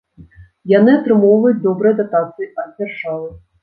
Яны 0.71 0.95
атрымоўваюць 1.01 1.61
добрыя 1.69 2.01
датацыі 2.03 2.53
ад 2.67 2.77
дзяржавы. 2.77 3.35